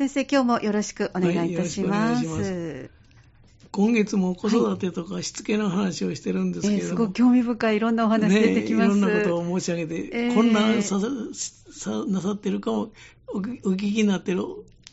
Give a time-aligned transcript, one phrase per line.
[0.00, 2.90] 先生、今日もよろしくお願いいたします。
[3.70, 8.96] 今月も子育てとかしつけの話をしてるんですけれども、えーすごい興味深いいろんなお話出てきます。
[8.96, 12.92] ね、いろんなことを申し上げて、えーこんなささなさってるかも
[13.28, 14.42] おお聞きになってる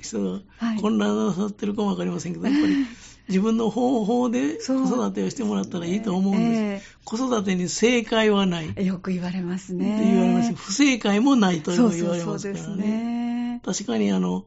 [0.00, 2.74] 人が、はいこんななさってるかもわかりませんけど、やっぱり
[3.28, 6.86] 自分の方法で子そう育てをしてもらったらいいと思うんです。
[6.86, 9.98] え子育てに正解はないよく言われますね。
[10.04, 10.54] 言われます。
[10.54, 12.82] 不正解もないとそう言われそうそうでますからね。
[12.82, 13.62] すね。
[13.64, 14.44] 確かにあの、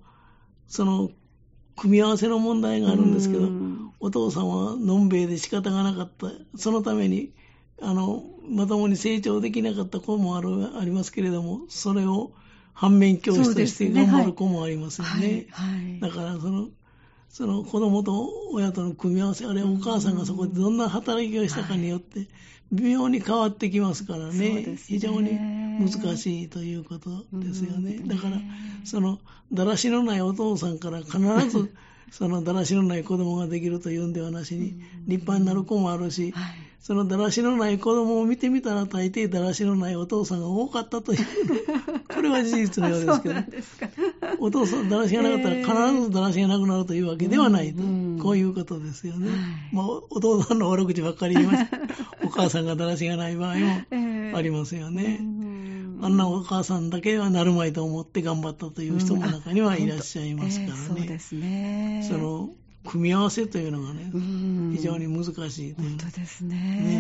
[0.68, 1.12] その、
[1.76, 6.28] 組み合わせの問題があるんですけどうん、お父さんはのんべいで仕方がなかった。
[6.58, 7.32] そのために、
[7.82, 12.34] あの、まともに成長できなかった子もある、ありますけれども、それを
[12.74, 15.48] 反面教師として頑張る子もありますよね。
[15.52, 15.74] はい。
[15.76, 16.70] はいだからその、
[17.34, 22.28] その子供と親との組み合わせ、あれお母さんがそこでどんな働きをしたかによって、
[22.72, 24.62] 微妙に変わってきますからね。
[24.62, 24.78] ですね。
[24.78, 27.96] 非常に難しいということですよね。
[27.96, 28.08] うん。
[28.08, 28.38] だから、
[28.84, 29.18] その、
[29.52, 31.18] だらしのないお父さんから必
[31.50, 31.74] ず、
[32.12, 36.54] そのだらしのない子供ができるというんではなしに、立派になる子もあるし、はい。
[36.84, 41.26] そのだらしのない子供を見てみたら大抵だらしのないお父さんが多かったという、
[42.14, 43.34] これは事実のようですけど。
[43.36, 43.90] そうな、んですか。
[44.40, 49.30] お父さん、だらしがなかったら必ずだらしがなくなるというわけではないと、うんこういうことですよね。
[49.30, 49.40] はい
[49.74, 51.78] まあ、お父さんの悪口ばっかり言いました。
[52.24, 55.18] お母さんがだらしがない場合もええありますよね。
[55.20, 61.20] うんあんなお母さんだけはなるまいと思って頑張ったという人も中にはいらっしゃいますからええそうでね。
[61.20, 62.08] すね。
[62.10, 62.50] その、
[62.86, 66.56] 組み合わせというのがね、うん非常に難しいという本当ですね。
[66.56, 66.93] ね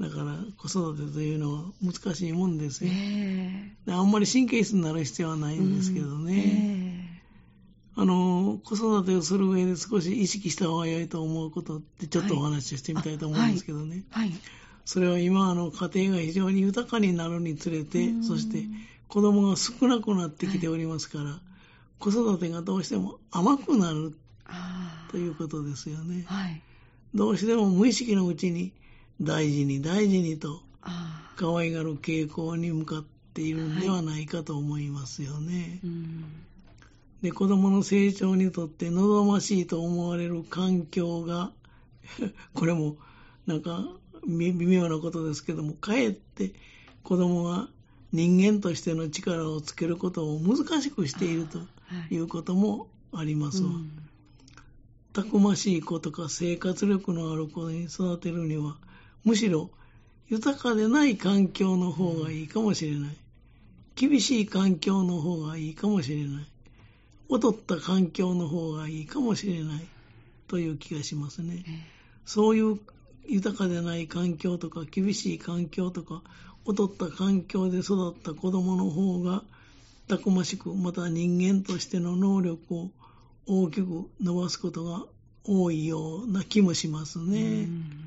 [0.00, 2.90] だから子育てというのは難しいもんですよ。
[2.94, 7.12] ええあんまり神経質になる必要はないんですけどね。
[7.14, 14.04] えあの、子育てをする上で少し意識した方が良いと思うことってちょっとお話をしてみたいと思うんですけどね。
[14.12, 14.32] えはい。
[14.84, 18.68] それは今、あの、家庭が非常に豊かになるにつれてう、んそして
[19.08, 21.40] 子供が少なくなってきておりますから、
[21.98, 24.16] 子育てがどうしても甘くなる
[25.10, 26.24] ということですよね。
[26.28, 26.62] はい。
[27.16, 28.72] どうしても無意識のうちに
[29.20, 30.62] 大事に大事にと。
[31.36, 35.78] 可愛がる傾向に向かっているんではないかと思いますよね。
[35.84, 36.24] うん。
[37.22, 41.52] で、子供の成長にとって望ましいと思われる環境が、
[42.54, 42.96] これも
[43.46, 43.88] なんか
[44.26, 46.52] 微微妙なことですけども、かえって
[47.04, 47.68] 子供が
[48.12, 51.60] 人間としての力をつけることを難しくしていると
[52.10, 53.70] いうこともありますわ。
[53.70, 53.90] うん
[55.14, 58.76] たくましい子とか生活力のある子に育てるには、
[59.28, 59.68] むしろ
[60.28, 63.16] 豊かでない環境の方がいいかもしれない。
[63.94, 66.46] 厳しい環境の方がいいかもしれない。
[67.30, 69.86] 劣った環境の方がいいかもしれない。
[70.46, 71.62] という気がしますね。
[71.68, 71.70] え
[72.24, 72.80] そういう
[73.26, 76.22] 豊かでない環境とか厳しい環境とか
[76.66, 79.42] 劣った環境で育った子供の方が
[80.08, 82.90] たくましくまた人間としての能力を
[83.46, 85.04] 大きく伸ばすことが
[85.44, 87.40] 多いような気もしますえね。
[87.40, 87.97] うん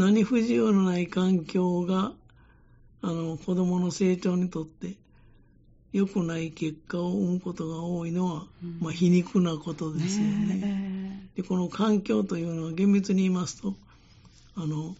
[0.00, 2.12] 何不自由のない環境が
[3.02, 4.94] あの子供の成長にとって
[5.92, 8.78] 良くない結果を生むことが多いのは、うん。
[8.80, 10.54] まあ、皮肉なことですよね。
[10.54, 13.74] ねでこの環境というのは厳密に言いますと
[14.56, 14.96] あの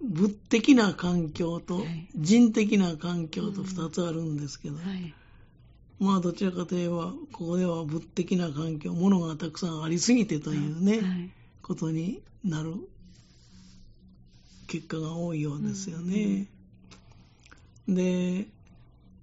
[0.00, 2.08] 物的な環境とはい。
[2.14, 5.14] 人的な環境と2つあるんですけど、えはい。
[5.98, 11.30] まあどちらかといえばここでは物的な環境物がたくさんありすぎてというね、はい。
[11.60, 12.76] ことになる
[14.66, 16.46] 結果が多いようですよね。
[17.88, 18.46] で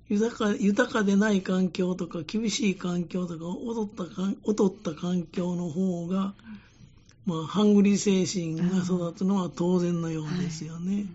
[0.09, 6.33] 豊か豊かでない環境とか厳しい環境とか劣った劣った環境の方が、
[7.25, 11.05] まあ、ハングリー精神が育つのは当然のようですよね。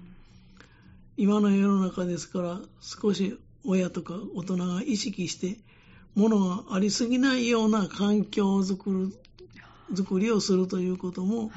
[1.16, 5.58] 今の世の中ですから少し親とか大人が意識して
[6.14, 11.50] 物がありすぎないような環境を作る作りをするということもはい。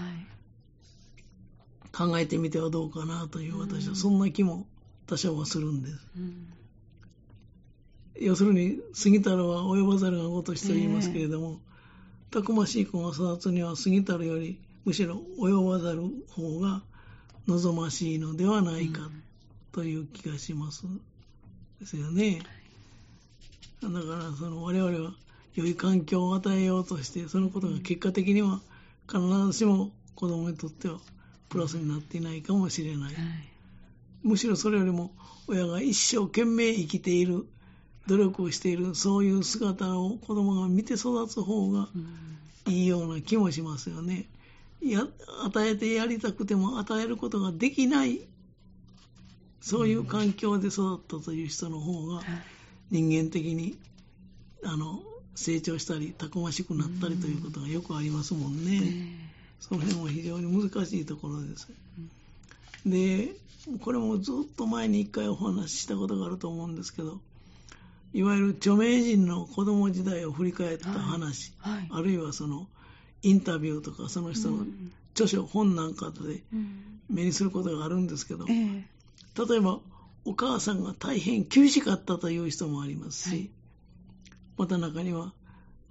[1.91, 4.66] 考えてみてはどうかなという私うんはそんな気も
[5.07, 6.07] 多少はするんです。
[6.18, 6.53] うん
[8.22, 11.59] 要するに過ぎたるは及ばざるがごとしと言いますけれども、
[12.29, 16.84] たくましい子が育つには過ぎたるよりむしろ及ばざる方が
[17.47, 19.09] 望ましいのではないか
[19.72, 20.84] という気がします。
[21.79, 22.44] ですよね。
[23.82, 25.14] だからその我々は
[25.55, 28.61] 良い環境を与えようとしてそのことが結果的には
[29.08, 30.99] 必ずしも子供にとっては
[31.51, 32.99] プラスになっていないかもしれない。
[32.99, 33.15] はい。
[34.23, 35.11] むしろそれよりも
[35.47, 37.45] 親が一生懸命生きている
[38.07, 42.37] 努力をしているそういう姿を子供が見て育つ方がうん
[42.67, 44.27] いいような気もしますよね。
[44.81, 45.07] や
[45.43, 48.21] 与えてやりたくても与えることができない
[49.61, 52.25] そういう環境で育ったという人の方がはい
[52.91, 53.77] 人間的に
[54.63, 55.01] あの
[55.33, 59.30] 成長したりたくましくなったりということがよくありますもんね、
[59.61, 61.69] その辺も非常に難しいところです、
[62.85, 63.29] で
[63.79, 67.22] これもずっと前に一回お話ししたことがあると思うんですけど
[68.13, 71.87] いわゆる著名人の子供時代を振り返った話、はいはい。
[71.91, 72.67] あるいはその
[73.22, 74.66] インタビューとかその人の
[75.13, 76.41] 著書、本なんかで
[77.09, 78.85] 目にすることがあるんですけど、ええ。
[79.47, 79.79] 例えば
[80.25, 83.49] お母さんが大変厳しかったという人もありますし、はい。
[84.58, 85.34] また中には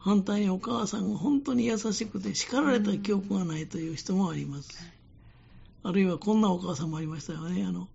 [0.01, 4.71] 反対にお母さんが本当に優しくて叱られた記憶がないという人もあります、
[5.83, 7.65] あるいはこんなお母さんもありましたよね。
[7.65, 7.87] あの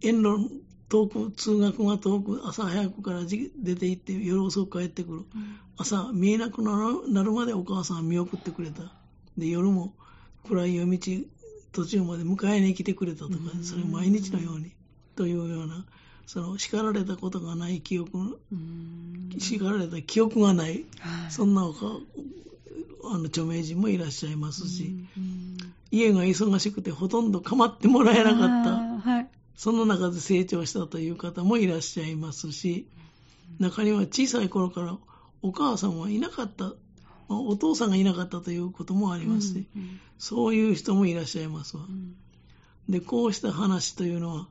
[0.00, 0.50] 遠路
[0.88, 5.22] 遠く通学が遠く朝早くからじ出て行って夜遅く帰ってくる、
[5.76, 8.92] 朝見えなくなるまでお母さんは見送ってくれた。
[9.38, 9.94] で夜も
[10.46, 10.98] 暗い夜道
[11.72, 14.72] 途中まで迎えに来てくれたとか、それを毎日のように
[15.16, 15.84] というような
[16.26, 19.30] その叱られたことがない記憶うん。
[19.38, 21.30] 叱られた記憶がない、はい。
[21.30, 21.98] そんなおか
[23.04, 25.58] あの著名人もいらっしゃいますし、うん
[25.90, 29.28] 家が忙しくてほとんど構ってもらえなかった、はい。
[29.54, 32.88] その中で成長したという方もいらっしゃいますし、
[33.60, 34.96] 中には小さい頃から
[35.40, 36.64] お母さんはいなかった、
[37.28, 40.00] まあお父さんがいなかったということもありますし、うん。
[40.18, 41.84] そういう人もいらっしゃいますわ。
[41.88, 42.16] うん。
[42.88, 44.48] で、こうした話というのは、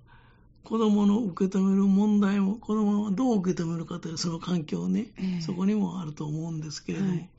[0.63, 7.30] 子供の受け止める問題も、子供はどう受け止めるかというその環境ね、ええそこにもあると思うんですけれども、はい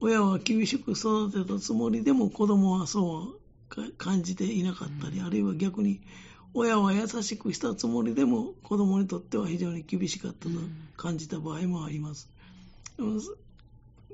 [0.00, 3.38] 親は厳しく育てたつもりでも子供はそ
[3.70, 6.02] うか感じていなかったり、あるいは逆に
[6.52, 10.50] 親は優しくしたつもりでも子供にとっては非常に厳しかったと
[10.98, 12.28] 感じた場合もあります。
[12.98, 13.34] でもそ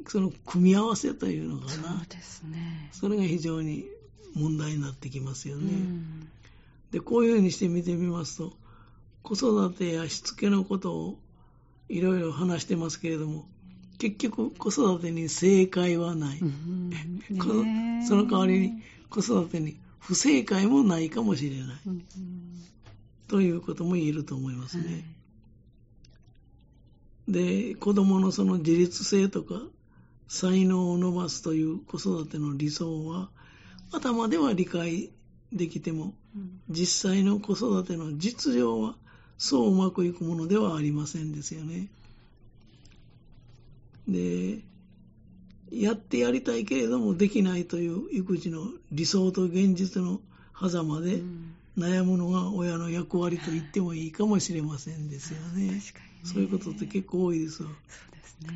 [0.07, 2.89] その組み合わせというのかそうな、ですね。
[2.93, 3.85] それが非常に
[4.35, 5.73] 問題になってきますよね。
[5.73, 6.29] うん
[6.91, 8.53] で、こういうふうにして見てみますと、
[9.23, 11.19] 子育てやしつけのことを
[11.89, 13.47] いろいろ話してますけれども、
[13.99, 16.39] 結局子育てに正解はない。
[18.09, 21.81] その代わりに子育てに不正解もないかもしれない。
[21.87, 22.05] うん
[23.31, 25.05] ということも言えると思いますはいね。
[27.29, 29.63] で、子供のその自立性とか
[30.27, 33.31] 才能を伸ばすという子育ての理想は
[33.93, 35.13] 頭では理解
[35.53, 38.95] できてもうん実際の子育ての実情は
[39.39, 41.89] そううまくいくものではありませんですよね。
[44.07, 44.61] で、
[45.73, 50.21] やってやりたいけれどもできないという育児の理想と現実の
[50.59, 55.81] 狭間でうん悩むのが親の役割と言ってもいいかもしれませんですよ ね。
[56.25, 57.71] そういうことって結構多いですわ。
[57.71, 57.75] そ
[58.09, 58.53] うです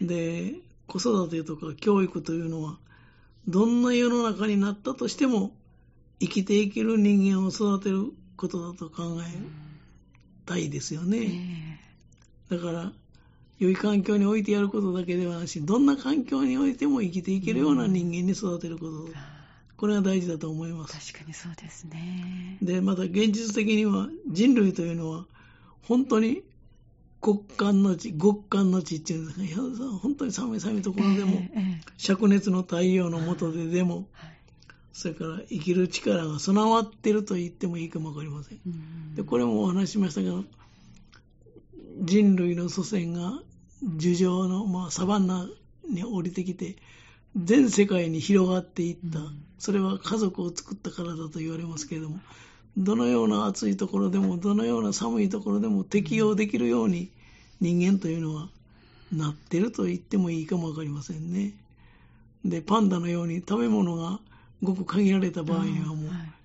[0.00, 0.54] ね。
[0.54, 2.78] で、子育てとか教育というのは、
[3.48, 5.52] どんな世の中になったとしても、
[6.20, 9.38] 生きていける人間を育てることだと考え
[10.46, 11.20] たいですよね。
[11.20, 11.80] ね
[12.50, 12.92] だから、
[13.58, 19.08] 良い環境に置いてやることだけではなし、どんな環境においても生きていけるような人間に育てること
[19.76, 20.96] これが大事だと思います。
[20.96, 22.58] ー確かにそうですね。
[22.62, 25.26] で、また現実的には人類というのは、
[25.82, 26.42] 本当に
[27.22, 29.62] 極寒の地、極寒の地っていうんですか、
[30.02, 31.42] 本当に寒い寒いところでも、
[31.96, 34.37] 灼熱の太陽の下ででも、はい
[34.98, 38.58] それから生きる力が備わっていると言ってもいいかもわかりません。
[38.66, 40.42] うんで、これもお話ししましたけど、
[42.00, 43.40] 人類の祖先が
[43.96, 45.46] 樹上の、まあ、サバンナ
[45.88, 46.74] に降りてきて、
[47.36, 52.20] 全世界に広がっていった、うんそれは家族を作ったからだと言われますけれども、
[52.76, 57.10] どのような暑いところでも、どのような寒いところでも適応できるように
[57.60, 58.50] 人間というのは
[59.12, 61.54] なってると言ってもいいかもわかりませんね。
[62.44, 64.20] で、パンダのように食べ物が
[64.62, 66.38] ごく限られた場合にはもうはい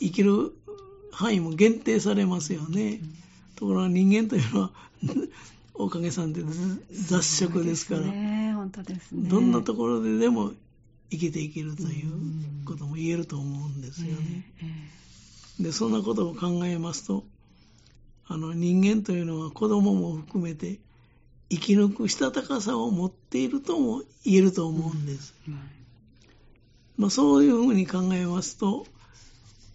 [0.00, 0.52] 生きる
[1.12, 3.00] 範囲も限定されますよね。
[3.56, 4.70] ところが人間というのは
[5.74, 6.42] おかげさんで
[6.90, 9.28] 雑食ですから、ね本当ですね。
[9.28, 10.52] どんなところででも
[11.10, 14.50] 生きていけるということも言えると思うんですよね。
[14.62, 14.90] え
[15.60, 17.24] えで、そんなことを考えますと、
[18.26, 20.78] あの人間というのは子供も含めて
[21.48, 25.34] 生き抜くしたたかさを持っているとも言えると思うんです。
[25.48, 25.60] ええはい
[26.96, 28.86] まあ、そういうふうに考えますと、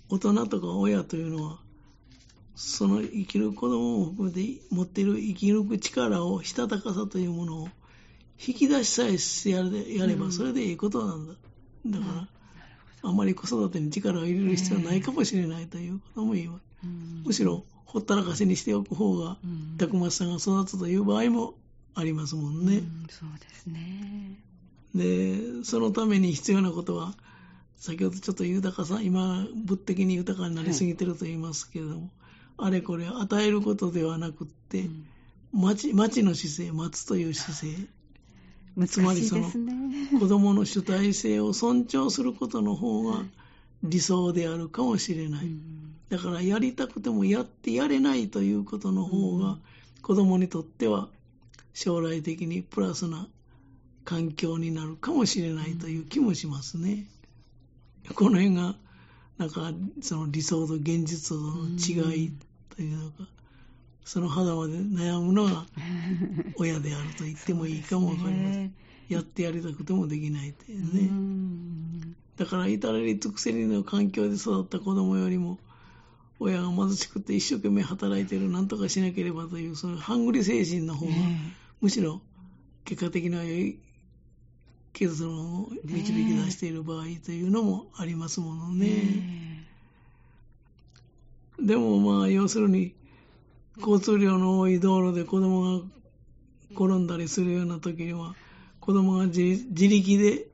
[0.10, 1.60] 大人とか親というのは、
[2.56, 7.70] その生きる子供を含めて持っている生き抜く力を、したたかさというものを
[8.46, 11.34] 引き出しさえしてやれやれば、うんそれでいいことなんだ。
[11.86, 12.06] だか
[13.04, 16.62] ら、あまり子育てに力を入れる必要はないかもしれないということも言います。
[16.84, 21.54] うんむしろ、ほったらかしにしておく方が、うんたくましさが育つという場合も
[21.94, 22.78] ありますもんね。
[22.78, 24.40] うんそうですね。
[24.96, 27.14] で、そのために必要なことは、
[27.78, 32.10] 先ほどちょっと豊かさ、今、物的に豊かになりすぎてると言いますけれども、
[32.58, 35.06] あれこれ与えることではなくって、うん。
[35.54, 37.88] 待ち待ちの姿勢待つという姿勢。
[38.76, 39.50] 難つまりその。
[40.20, 43.24] 子供の主体性を尊重することの方が
[43.84, 45.96] 理想であるかもしれない、うん。
[46.10, 49.62] だからやりたくてもやってやれないということの方がうん。
[50.02, 51.10] 子供にとっては
[51.74, 53.28] 将来的にプラスな
[54.04, 57.06] 環境になるかもしれないという気もしますね。
[58.16, 58.76] この辺が
[59.38, 62.32] なんかその理想と現実との違い
[62.76, 63.28] というのか、
[64.04, 65.66] その肌まで悩むのが
[66.58, 68.64] 親であると言ってもいいかもわかりません。
[68.66, 68.72] ね
[69.12, 71.02] やってやりたくてもできないといううね。
[71.02, 75.60] んだから至れり尽くせりの環境で育った子供よりも
[76.40, 82.22] 親が貧しくて一生懸命働いてるなんとかしなければというそのハングリ精神の方がねむしろ
[82.86, 83.80] 結果的な良い
[84.94, 88.88] 結論を導き出している場合というのもありますものね。
[88.88, 89.68] ね
[91.60, 92.94] でもまあ要するに
[93.78, 95.86] 交通量の多い道路で子供が
[96.72, 98.36] 転んだりするような時には
[98.80, 100.48] 子供が自自力で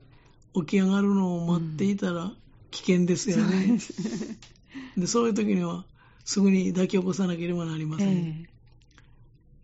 [0.54, 2.32] 起き上がるのを待っていたら
[2.70, 3.78] 危険ですよね。
[4.96, 5.84] で そういう時には
[6.24, 8.08] すぐに抱き起こさなければなりません。
[8.08, 8.48] え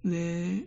[0.04, 0.64] で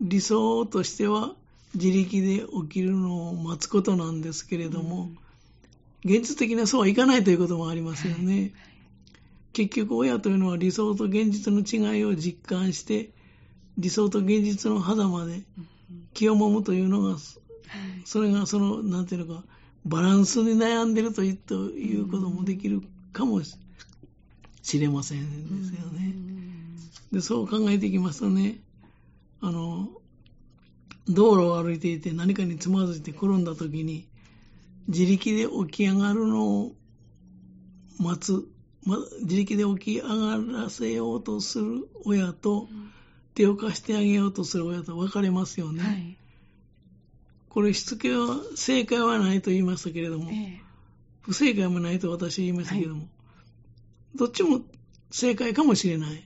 [0.00, 1.34] 理想としては
[1.76, 5.10] 自力で起きるのを待つことなんですけれども、
[6.04, 8.52] 現実的にはそうはいかないということもありますよね。
[9.52, 13.10] 結局親というのは理想と現実の違いを実感して
[13.78, 15.40] 理想と現実の肌まで
[16.12, 17.16] 気をもむというのが
[18.04, 19.44] それがそのなんていうのか
[19.86, 22.82] バランスに悩んでると言っていうこともできる
[23.14, 26.14] かもしれませんですよね。
[27.12, 28.58] でそう考えていきますとね
[29.40, 29.88] あの
[31.08, 34.08] 道路を歩いていて何かにつまずいて転んだ時に
[34.88, 36.72] 自力で起き上がるのを
[37.98, 38.44] 待つ、
[38.84, 42.68] ま、自力で起き上がらせようとする親と
[43.34, 45.82] 手を貸してあげようとする親と分かれますよね。
[45.82, 46.16] はい。
[47.48, 50.60] これしつけは正解はないと言いましたけれども、え
[51.22, 53.08] 不正解もないと私は言いましたけれども、
[54.14, 54.60] どっちも
[55.10, 56.22] 正解かもしれない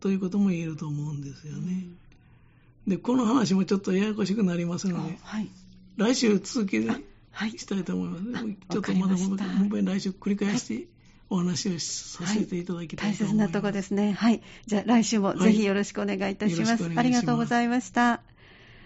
[0.00, 1.86] ということも言えると思うんですよね。
[2.86, 5.48] で、この話もちょっとややこしくなりますえので、はい
[5.96, 8.44] 来週続きではいしたいと思います。
[8.70, 10.88] ちょっとわまだもう一遍来週繰り返して
[11.30, 13.46] お話をさせていただきたい大と思います。
[13.46, 14.12] 切なところですね。
[14.12, 14.42] はい。
[14.66, 18.20] じゃあ来週もぜひよろしくお願いいたしますありがとうございました。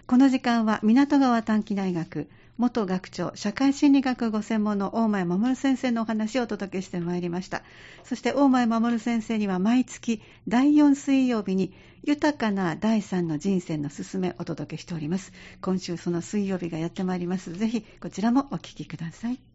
[0.07, 2.27] この時間は港川短期大学
[2.57, 7.63] 元学長社会心理学ご専門の大前守先生のお話をお届けしてまいりました。
[8.03, 15.31] そして大前守先生には毎月第4水曜日に豊かな第三の人生のすすめをお届けしております。
[15.61, 17.53] 今週その水曜日がやってまいります。
[17.53, 19.50] ぜひこちらもお聞きください。